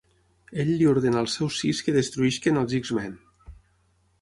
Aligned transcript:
Ell 0.61 0.71
li 0.77 0.87
ordena 0.91 1.19
als 1.21 1.35
seus 1.39 1.59
Sis 1.63 1.81
que 1.89 1.95
destrueixin 1.99 2.59
als 2.63 2.75
X-Men. 2.81 3.15